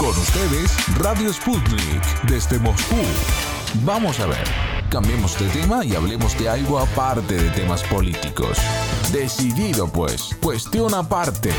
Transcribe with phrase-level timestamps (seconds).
[0.00, 2.96] Con ustedes, Radio Sputnik, desde Moscú.
[3.84, 4.44] Vamos a ver,
[4.88, 8.56] cambiemos de tema y hablemos de algo aparte de temas políticos.
[9.12, 11.50] Decidido pues, cuestión aparte.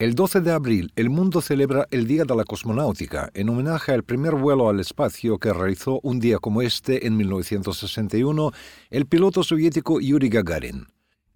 [0.00, 4.02] El 12 de abril, el mundo celebra el Día de la Cosmonáutica, en homenaje al
[4.02, 8.50] primer vuelo al espacio que realizó un día como este en 1961
[8.90, 10.88] el piloto soviético Yuri Gagarin.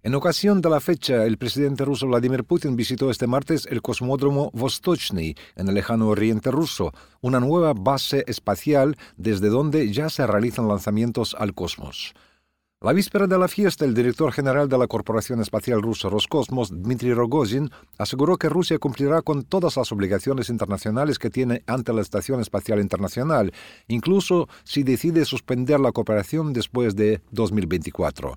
[0.05, 4.51] En ocasión de la fecha, el presidente ruso Vladimir Putin visitó este martes el cosmódromo
[4.53, 10.67] Vostochny en el lejano oriente ruso, una nueva base espacial desde donde ya se realizan
[10.67, 12.13] lanzamientos al cosmos.
[12.81, 17.15] La víspera de la fiesta, el director general de la Corporación Espacial Rusa Roscosmos, Dmitry
[17.15, 22.41] Rogozin, aseguró que Rusia cumplirá con todas las obligaciones internacionales que tiene ante la Estación
[22.41, 23.51] Espacial Internacional,
[23.87, 28.35] incluso si decide suspender la cooperación después de 2024.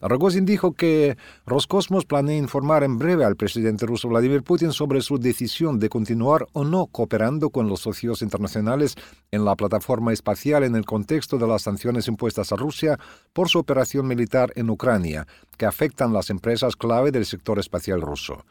[0.00, 1.16] Rogozin dijo que
[1.46, 6.46] Roscosmos planea informar en breve al presidente ruso Vladimir Putin sobre su decisión de continuar
[6.52, 8.94] o no cooperando con los socios internacionales
[9.32, 12.98] en la plataforma espacial en el contexto de las sanciones impuestas a Rusia
[13.32, 18.44] por su operación militar en Ucrania, que afectan las empresas clave del sector espacial ruso.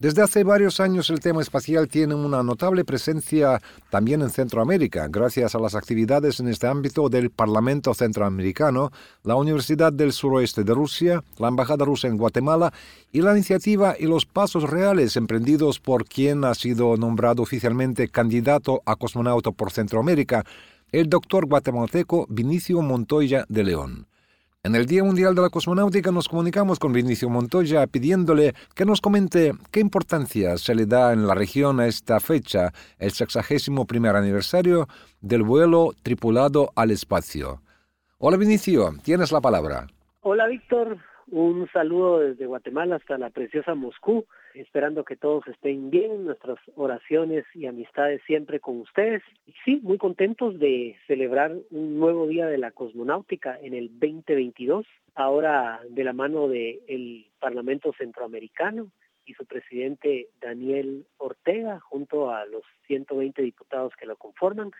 [0.00, 5.54] Desde hace varios años el tema espacial tiene una notable presencia también en Centroamérica, gracias
[5.54, 8.90] a las actividades en este ámbito del Parlamento Centroamericano,
[9.22, 12.72] la Universidad del Suroeste de Rusia, la Embajada rusa en Guatemala
[13.12, 18.82] y la iniciativa y los pasos reales emprendidos por quien ha sido nombrado oficialmente candidato
[18.86, 20.44] a cosmonauta por Centroamérica,
[20.90, 24.08] el doctor guatemalteco Vinicio Montoya de León.
[24.66, 29.02] En el Día Mundial de la Cosmonáutica nos comunicamos con Vinicio Montoya pidiéndole que nos
[29.02, 34.16] comente qué importancia se le da en la región a esta fecha, el sexagésimo primer
[34.16, 34.88] aniversario
[35.20, 37.60] del vuelo tripulado al espacio.
[38.16, 39.86] Hola Vinicio, tienes la palabra.
[40.22, 40.96] Hola Víctor,
[41.28, 47.44] un saludo desde Guatemala hasta la preciosa Moscú, esperando que todos estén bien, nuestras oraciones
[47.54, 49.22] y amistades siempre con ustedes.
[49.64, 55.80] Sí, muy contentos de celebrar un nuevo día de la cosmonáutica en el 2022, ahora
[55.88, 58.90] de la mano del Parlamento Centroamericano
[59.26, 64.70] y su presidente Daniel Ortega, junto a los 120 diputados que lo conforman,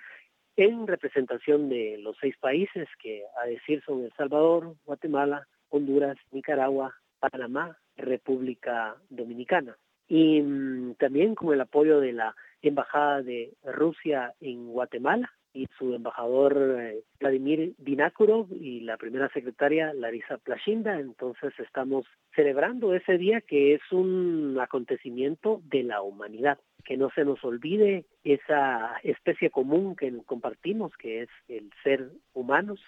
[0.56, 6.94] en representación de los seis países que a decir son El Salvador, Guatemala, Honduras, Nicaragua,
[7.18, 9.76] Panamá, República Dominicana.
[10.06, 15.94] Y mm, también con el apoyo de la Embajada de Rusia en Guatemala y su
[15.94, 20.98] embajador eh, Vladimir Vinakurov y la primera secretaria Larisa Plashinda.
[20.98, 26.58] Entonces estamos celebrando ese día que es un acontecimiento de la humanidad.
[26.84, 32.80] Que no se nos olvide esa especie común que compartimos, que es el ser humanos,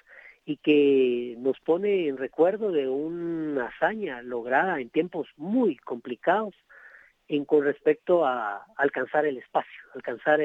[0.47, 6.55] y que nos pone en recuerdo de una hazaña lograda en tiempos muy complicados
[7.47, 10.41] con respecto a alcanzar el espacio, alcanzar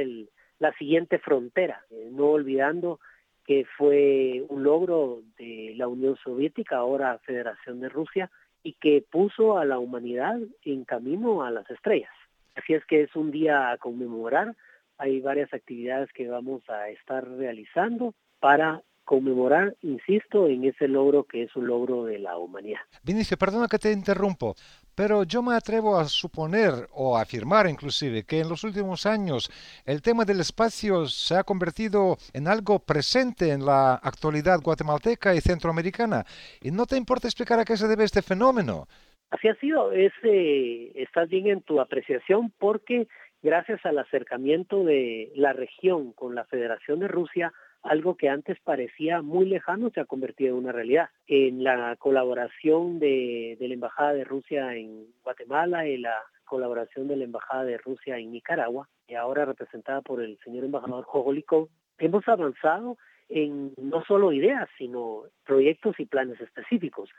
[0.57, 2.99] la siguiente frontera, eh, no olvidando
[3.45, 8.31] que fue un logro de la Unión Soviética, ahora Federación de Rusia,
[8.63, 12.11] y que puso a la humanidad en camino a las estrellas.
[12.55, 14.55] Así es que es un día a conmemorar,
[14.97, 21.43] hay varias actividades que vamos a estar realizando para conmemorar, insisto, en ese logro que
[21.43, 22.79] es un logro de la humanidad.
[23.03, 24.55] Vinicio, perdona que te interrumpo,
[24.95, 29.49] pero yo me atrevo a suponer o a afirmar inclusive que en los últimos años
[29.85, 35.41] el tema del espacio se ha convertido en algo presente en la actualidad guatemalteca y
[35.41, 36.23] centroamericana.
[36.61, 38.87] ¿Y no te importa explicar a qué se debe este fenómeno?
[39.31, 43.07] Así ha sido, es, eh, estás bien en tu apreciación porque
[43.41, 47.53] gracias al acercamiento de la región con la Federación de Rusia,
[47.83, 51.09] algo que antes parecía muy lejano se ha convertido en una realidad.
[51.27, 56.15] En la colaboración de, la Embajada de Rusia en Guatemala y la
[56.45, 61.05] colaboración de la Embajada de Rusia en Nicaragua, y ahora representada por el señor embajador
[61.05, 62.97] Jogolikov, hemos avanzado
[63.29, 67.09] en no solo ideas, sino proyectos y planes específicos.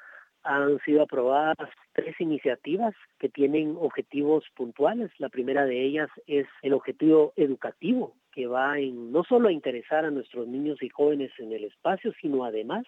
[0.44, 1.56] Han sido aprobadas
[1.92, 5.10] tres iniciativas que tienen objetivos puntuales.
[5.18, 10.04] La primera de ellas es el objetivo educativo que va en no solo a interesar
[10.04, 12.84] a nuestros niños y jóvenes en el espacio, sino además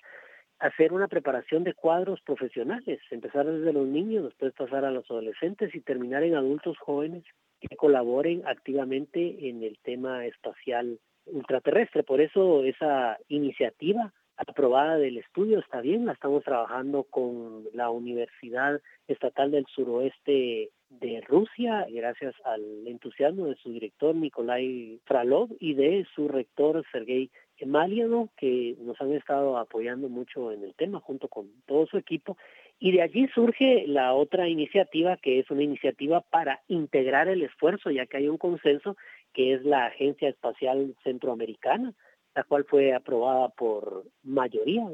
[0.59, 5.75] hacer una preparación de cuadros profesionales, empezar desde los niños, después pasar a los adolescentes
[5.75, 7.25] y terminar en adultos jóvenes
[7.61, 12.03] que colaboren activamente en el tema espacial ultraterrestre.
[12.03, 18.81] Por eso esa iniciativa aprobada del estudio está bien, la estamos trabajando con la Universidad
[19.07, 26.07] Estatal del Suroeste de Rusia, gracias al entusiasmo de su director Nikolai Fralov y de
[26.15, 31.49] su rector Sergei Emaliano, que nos han estado apoyando mucho en el tema junto con
[31.67, 32.37] todo su equipo.
[32.79, 37.91] Y de allí surge la otra iniciativa, que es una iniciativa para integrar el esfuerzo,
[37.91, 38.97] ya que hay un consenso,
[39.33, 41.95] que es la Agencia Espacial Centroamericana,
[42.35, 44.89] la cual fue aprobada por mayoría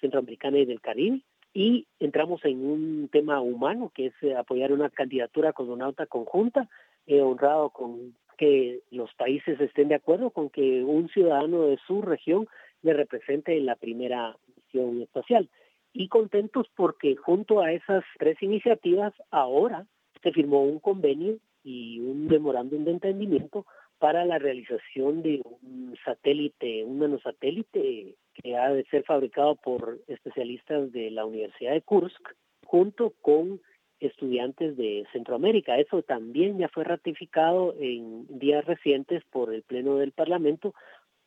[0.00, 1.20] centroamericana y del Caribe.
[1.54, 6.68] Y entramos en un tema humano, que es eh, apoyar una candidatura cosmonauta conjunta,
[7.06, 12.00] he honrado con que los países estén de acuerdo con que un ciudadano de su
[12.00, 12.48] región
[12.80, 15.48] le represente en la primera misión espacial.
[15.92, 19.86] Y contentos porque junto a esas tres iniciativas ahora
[20.22, 23.66] se firmó un convenio y un memorándum de entendimiento
[24.02, 30.90] para la realización de un satélite, un nanosatélite que ha de ser fabricado por especialistas
[30.90, 32.20] de la Universidad de Kursk,
[32.66, 33.60] junto con
[34.00, 35.78] estudiantes de Centroamérica.
[35.78, 40.74] Eso también ya fue ratificado en días recientes por el Pleno del Parlamento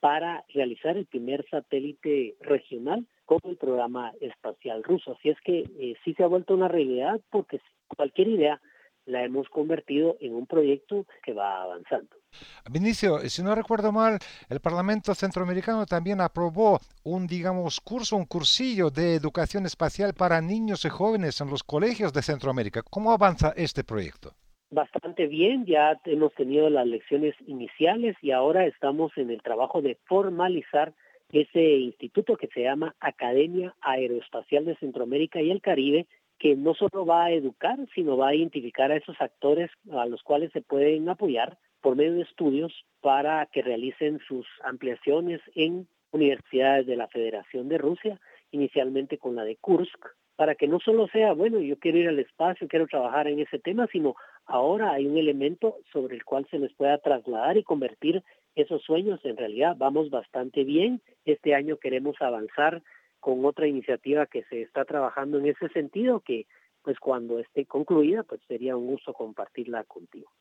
[0.01, 5.13] para realizar el primer satélite regional con el programa espacial ruso.
[5.13, 8.59] Así es que eh, sí se ha vuelto una realidad porque cualquier idea
[9.05, 12.15] la hemos convertido en un proyecto que va avanzando.
[12.69, 14.17] Vinicio, si no recuerdo mal,
[14.49, 20.85] el Parlamento Centroamericano también aprobó un, digamos, curso, un cursillo de educación espacial para niños
[20.85, 22.81] y jóvenes en los colegios de Centroamérica.
[22.83, 24.33] ¿Cómo avanza este proyecto?
[24.71, 29.97] Bastante bien, ya hemos tenido las lecciones iniciales y ahora estamos en el trabajo de
[30.05, 30.93] formalizar
[31.31, 36.07] ese instituto que se llama Academia Aeroespacial de Centroamérica y el Caribe,
[36.45, 40.21] que no solo va a educar, sino va a identificar a esos actores a los
[40.21, 42.71] cuales se pueden apoyar por medio de estudios
[43.01, 48.21] para que realicen sus ampliaciones en universidades de la Federación de Rusia,
[48.51, 50.05] inicialmente con la de Kursk,
[50.35, 53.57] para que no solo sea, bueno, yo quiero ir al espacio, quiero trabajar en ese
[53.57, 54.13] tema, sino
[54.45, 58.21] ahora hay un elemento sobre el cual se les pueda trasladar y convertir
[58.53, 59.75] esos sueños en realidad.
[59.79, 61.01] Vamos bastante bien.
[61.25, 62.83] Este año queremos avanzar
[63.25, 66.45] con otra iniciativa que se está trabajando en ese sentido, que
[66.85, 70.31] pues cuando esté concluida, pues sería un gusto compartirla contigo.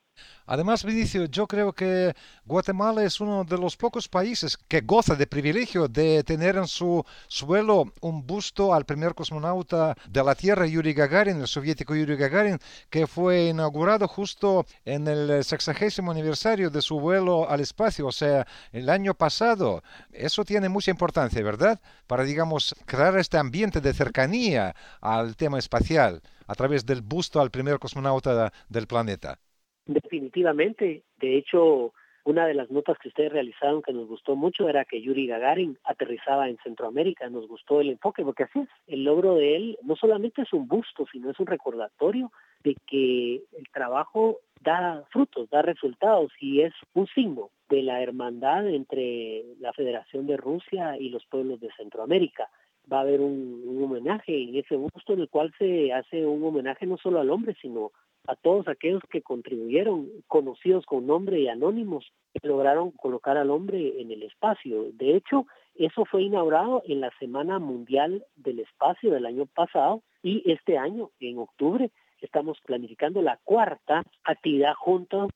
[0.46, 2.14] Además, Vinicio, yo creo que
[2.44, 7.02] Guatemala es uno de los pocos países que goza de privilegio de tener en su
[7.29, 12.58] suelo un busto al primer cosmonauta de la Tierra, Yuri Gagarin, el soviético Yuri Gagarin,
[12.90, 18.47] que fue inaugurado justo en el sexagésimo aniversario de su vuelo al espacio, o sea,
[18.70, 19.82] el año pasado.
[20.12, 21.81] Eso tiene mucha importancia, ¿verdad?
[22.06, 27.50] Para, digamos, crear este ambiente de cercanía al tema espacial a través del busto al
[27.50, 29.38] primer cosmonauta del planeta.
[29.87, 31.93] Definitivamente, de hecho,
[32.25, 35.79] una de las notas que ustedes realizaron que nos gustó mucho era que Yuri Gagarin
[35.85, 37.29] aterrizaba en Centroamérica.
[37.29, 38.69] Nos gustó el enfoque, porque así es.
[38.87, 42.32] El logro de él no solamente es un busto, sino es un recordatorio
[42.62, 48.67] de que el trabajo da frutos, da resultados y es un signo de la hermandad
[48.69, 52.49] entre la Federación de Rusia y los pueblos de Centroamérica
[52.92, 56.86] va a haber un, homenaje en ese busto en el cual se hace un homenaje
[56.86, 57.92] no solo al hombre, sino
[58.26, 64.00] a todos aquellos que contribuyeron, conocidos con nombre y anónimos, que lograron colocar al hombre
[64.00, 64.86] en el espacio.
[64.92, 70.42] De hecho, eso fue inaugurado en la Semana Mundial del Espacio del año pasado y
[70.50, 71.90] este año, en octubre,
[72.20, 75.28] estamos planificando la cuarta actividad junto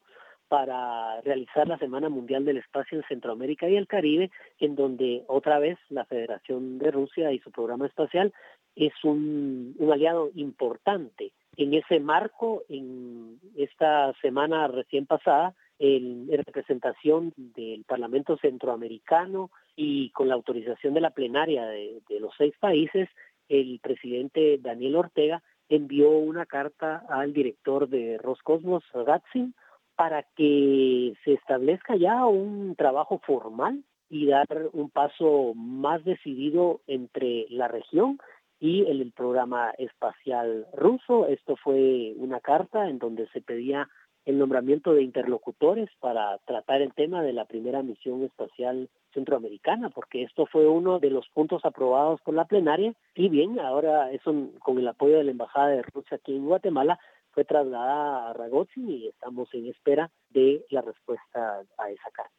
[0.48, 5.58] para realizar la Semana Mundial del Espacio en Centroamérica y el Caribe, en donde otra
[5.58, 8.32] vez la Federación de Rusia y su programa espacial
[8.74, 11.32] es un, aliado importante.
[11.56, 20.28] En ese marco, en esta semana recién pasada, en, representación del Parlamento Centroamericano y con
[20.28, 23.08] la autorización de la plenaria de, de los seis países,
[23.49, 29.54] el presidente Daniel Ortega envió una carta al director de Roscosmos, Gatsin,
[29.99, 37.47] para que se establezca ya un trabajo formal y dar un paso más decidido entre
[37.50, 38.21] la región
[38.61, 41.26] y el, programa espacial ruso.
[41.26, 43.88] Esto fue una carta en donde se pedía
[44.25, 50.23] el nombramiento de interlocutores para tratar el tema de la primera misión espacial centroamericana, porque
[50.23, 52.95] esto fue uno de los puntos aprobados por la plenaria.
[53.17, 57.00] Y bien, ahora eso con el apoyo de la Embajada de Rusia aquí en Guatemala,
[57.32, 62.32] fue trasladada a Ragozzi y estamos en espera de la respuesta a esa carta.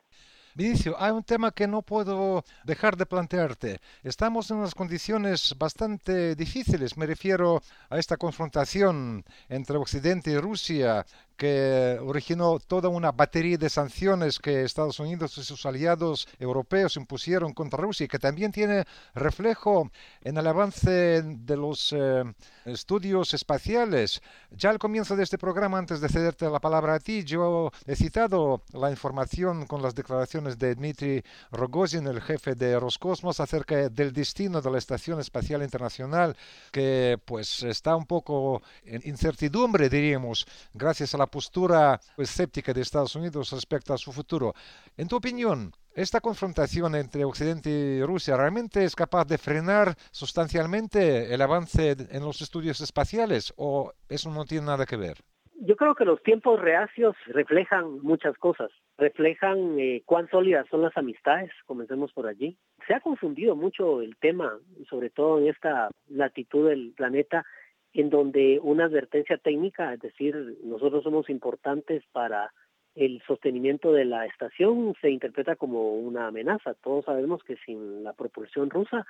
[0.56, 3.80] Vinicio, hay un tema que no puedo dejar de plantearte.
[4.04, 6.98] Estamos en unas condiciones bastante difíciles.
[6.98, 11.06] Me refiero a esta confrontación entre Occidente y Rusia
[11.40, 17.54] que originó toda una batería de sanciones que Estados Unidos y sus aliados europeos impusieron
[17.54, 18.84] contra Rusia y que también tiene
[19.16, 19.90] reflejo
[20.22, 22.26] en el avance de los eh,
[22.66, 24.22] estudios espaciales.
[24.52, 27.96] Ya al comienzo de este programa, antes de cederte la palabra a ti, yo he
[27.96, 34.12] citado la información con las declaraciones de Dmitry Rogozin, el jefe de Roscosmos, acerca del
[34.12, 36.36] destino de la Estación Espacial Internacional,
[36.74, 43.16] que pues está un poco en incertidumbre, diríamos, gracias a la postura escéptica de Estados
[43.16, 44.54] Unidos respecto a su futuro.
[44.98, 51.34] En tu opinión, ¿esta confrontación entre Occidente y Rusia realmente es capaz de frenar sustancialmente
[51.34, 55.18] el avance en los estudios espaciales o eso no tiene nada que ver?
[55.62, 60.96] Yo creo que los tiempos reacios reflejan muchas cosas, reflejan eh, cuán sólidas son las
[60.96, 62.58] amistades, comencemos por allí.
[62.88, 64.58] Se ha confundido mucho el tema,
[64.90, 67.46] sobre todo en esta latitud del planeta,
[67.94, 72.52] en donde una advertencia técnica, es decir, nosotros somos importantes para
[72.96, 76.74] el sostenimiento de la estación, se interpreta como una amenaza.
[76.76, 79.06] Todos sabemos que sin la propulsión rusa,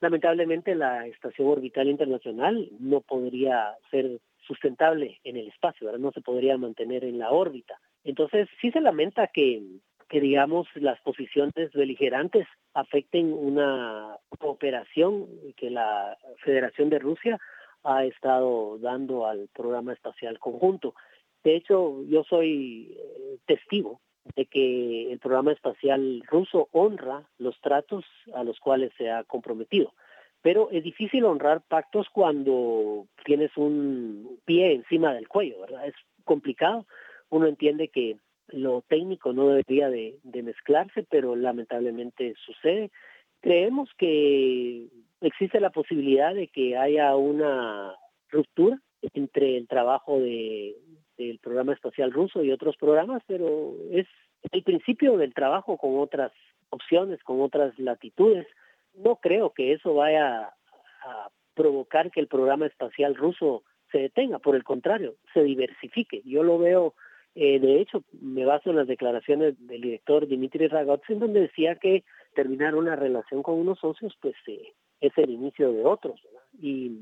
[0.00, 6.56] lamentablemente la estación orbital internacional no podría ser sustentable en el espacio, no se podría
[6.58, 7.78] mantener en la órbita.
[8.04, 9.62] Entonces, sí se lamenta que,
[10.08, 15.26] que digamos, las posiciones beligerantes afecten una cooperación
[15.56, 17.40] que la Federación de Rusia
[17.84, 20.94] ha estado dando al programa espacial conjunto.
[21.42, 24.00] De hecho, yo soy eh, testigo
[24.34, 29.92] de que el programa espacial ruso honra los tratos a los cuales se ha comprometido.
[30.40, 35.86] Pero es difícil honrar pactos cuando tienes un pie encima del cuello, ¿verdad?
[35.86, 36.86] Es complicado.
[37.30, 38.16] Uno entiende que
[38.48, 42.90] lo técnico no debería de, de mezclarse, pero lamentablemente sucede.
[43.40, 44.88] Creemos que
[45.28, 47.94] existe la posibilidad de que haya una
[48.28, 48.78] ruptura
[49.12, 50.76] entre el trabajo de,
[51.16, 54.06] del programa espacial ruso y otros programas, pero es
[54.52, 56.32] el principio del trabajo con otras
[56.70, 58.46] opciones, con otras latitudes.
[58.94, 60.52] No creo que eso vaya
[61.02, 63.62] a provocar que el programa espacial ruso
[63.92, 66.22] se detenga, por el contrario, se diversifique.
[66.24, 66.94] Yo lo veo,
[67.34, 72.02] eh, de hecho, me baso en las declaraciones del director Dimitri Ragozin, donde decía que
[72.34, 74.72] terminar una relación con unos socios, pues eh,
[75.06, 76.20] es el inicio de otros.
[76.60, 76.92] Y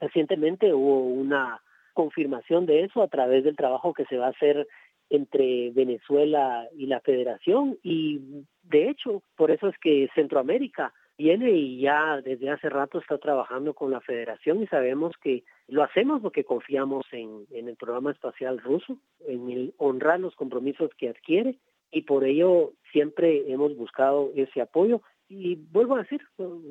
[0.00, 1.60] recientemente hubo una
[1.94, 4.68] confirmación de eso a través del trabajo que se va a hacer
[5.08, 8.20] entre Venezuela y la Federación y
[8.64, 13.72] de hecho por eso es que Centroamérica viene y ya desde hace rato está trabajando
[13.72, 18.58] con la Federación y sabemos que lo hacemos porque confiamos en, en el programa espacial
[18.58, 21.56] ruso, en el honrar los compromisos que adquiere
[21.90, 26.22] y por ello siempre hemos buscado ese apoyo y vuelvo a decir,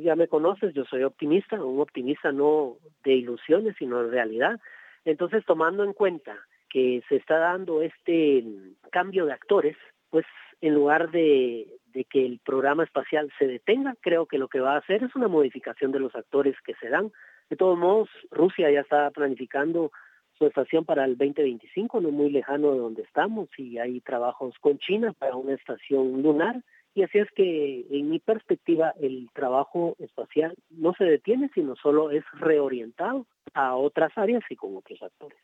[0.01, 4.59] ya me conoces, yo soy optimista, un optimista no de ilusiones, sino de realidad.
[5.03, 6.38] Entonces, tomando en cuenta
[6.69, 8.43] que se está dando este
[8.91, 9.77] cambio de actores,
[10.09, 10.25] pues
[10.62, 11.67] en lugar de,
[12.09, 15.27] que el programa espacial se detenga, creo que lo que va a hacer es una
[15.27, 17.12] modificación de los actores que se dan.
[17.50, 19.91] De todos modos, Rusia ya está planificando
[20.38, 24.77] su estación para el 2025, no muy lejano de donde estamos, y hay trabajos con
[24.79, 26.62] China para una estación lunar
[26.95, 32.09] y así es que, en mi perspectiva, el trabajo espacial no se detiene, sino solo
[32.09, 35.37] es reorientado a otras áreas y con otros actores.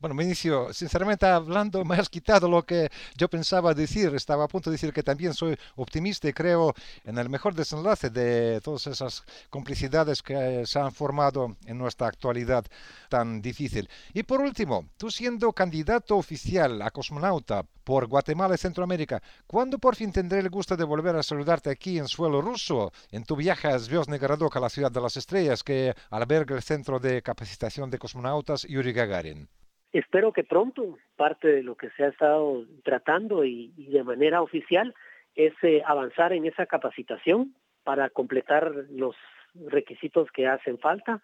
[0.00, 2.88] Bueno, Vinicio, sinceramente hablando, me has quitado lo que
[3.18, 4.14] yo pensaba decir.
[4.14, 6.72] Estaba a punto de decir que también soy optimista y creo
[7.04, 12.64] en el mejor desenlace de todas esas complicidades que se han formado en nuestra actualidad
[13.10, 13.90] tan difícil.
[14.14, 19.96] Y por último, tú siendo candidato oficial a cosmonauta por Guatemala y Centroamérica, ¿cuándo por
[19.96, 23.68] fin tendré el gusto de volver a saludarte aquí en suelo ruso, en tu viaje
[23.68, 27.98] a Garadok, a la ciudad de las estrellas, que alberga el Centro de Capacitación de
[27.98, 29.46] Cosmonautas Yuri Gagarin?
[29.92, 34.94] Espero que pronto parte de lo que se ha estado tratando y, de manera oficial
[35.34, 39.16] es eh, avanzar en esa capacitación para completar los
[39.54, 41.20] requisitos que hacen falta.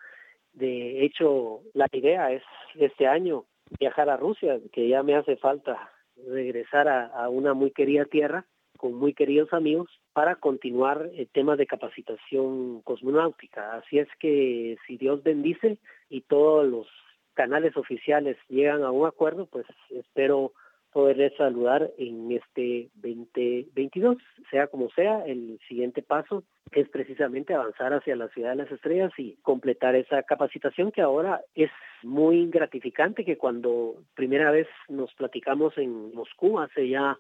[0.52, 2.42] De hecho, la idea es
[2.74, 3.44] este año
[3.78, 5.92] viajar a Rusia, que ya me hace falta
[6.28, 8.46] regresar a, una muy querida tierra
[8.78, 13.74] con muy queridos amigos para continuar el tema de capacitación cosmonáutica.
[13.74, 15.78] Así es que si Dios bendice
[16.10, 16.86] y todos los
[17.36, 20.52] canales oficiales llegan a un acuerdo, pues espero
[20.92, 24.16] poderles saludar en este 2022,
[24.50, 29.12] sea como sea, el siguiente paso es precisamente avanzar hacia la ciudad de las estrellas
[29.18, 31.70] y completar esa capacitación que ahora es
[32.02, 37.18] muy gratificante, que cuando primera vez nos platicamos en Moscú hace ya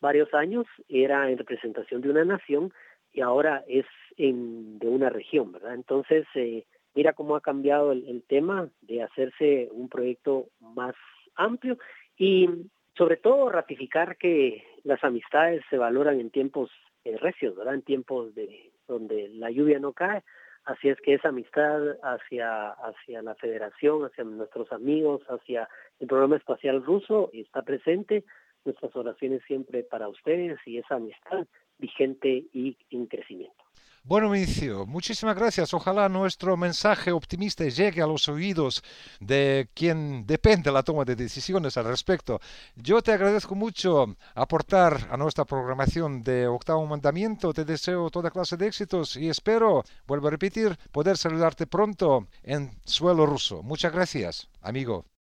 [0.00, 2.72] varios años era en representación de una nación
[3.12, 3.84] y ahora es
[4.16, 5.74] en, de una región, ¿verdad?
[5.74, 6.64] Entonces, eh,
[6.98, 10.96] mira cómo ha cambiado el, tema de hacerse un proyecto más
[11.36, 11.78] amplio
[12.16, 12.48] Y
[12.96, 16.72] sobre todo ratificar que las amistades se valoran en tiempos
[17.04, 17.74] eh, recios, ¿verdad?
[17.74, 20.24] En tiempos de donde la lluvia no cae.
[20.64, 25.68] Así es que esa amistad hacia, hacia la federación, hacia nuestros amigos, hacia
[26.00, 28.24] el programa espacial ruso está presente.
[28.68, 31.46] Nuestras oraciones siempre para ustedes y esa amistad
[31.78, 33.64] vigente y en crecimiento.
[34.04, 35.72] Bueno, Vinicio, muchísimas gracias.
[35.72, 38.82] Ojalá nuestro mensaje optimista llegue a los oídos
[39.20, 42.40] de quien depende la toma de decisiones al respecto.
[42.76, 47.54] Yo te agradezco mucho aportar a nuestra programación de Octavo Mandamiento.
[47.54, 52.70] Te deseo toda clase de éxitos y espero, vuelvo a repetir, poder saludarte pronto en
[52.84, 53.62] suelo ruso.
[53.62, 55.06] Muchas gracias, amigo.